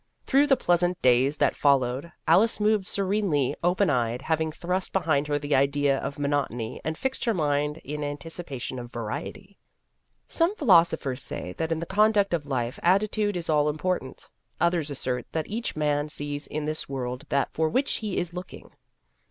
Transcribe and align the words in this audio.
Through 0.25 0.47
the 0.47 0.57
pleasant 0.57 0.99
days 1.03 1.37
that 1.37 1.55
fol 1.55 1.77
lowed, 1.77 2.11
Alice 2.27 2.59
moved 2.59 2.87
serenely 2.87 3.55
open 3.63 3.87
eyed, 3.91 4.23
having 4.23 4.51
thrust 4.51 4.91
behind 4.93 5.27
her 5.27 5.37
the 5.37 5.53
idea 5.53 5.99
of 5.99 6.17
monotony 6.17 6.81
and 6.83 6.97
fixed 6.97 7.23
her 7.25 7.35
mind 7.35 7.77
in 7.83 7.99
anticipa 8.01 8.59
tion 8.59 8.79
of 8.79 8.91
variety. 8.91 9.59
Some 10.27 10.55
philosophers 10.55 11.21
say 11.21 11.53
that 11.57 11.71
in 11.71 11.77
the 11.77 11.85
conduct 11.85 12.33
of 12.33 12.47
life 12.47 12.79
attitude 12.81 13.37
is 13.37 13.47
all 13.47 13.69
important. 13.69 14.27
Others 14.59 14.89
assert 14.89 15.27
that 15.33 15.45
each 15.45 15.75
man 15.75 16.09
sees 16.09 16.47
in 16.47 16.65
this 16.65 16.89
world 16.89 17.25
that 17.29 17.53
for 17.53 17.69
which 17.69 17.97
he 17.97 18.17
is 18.17 18.33
looking. 18.33 18.71